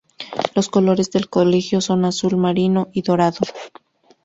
[0.55, 3.37] Los colores del colegio son azul marino y dorado.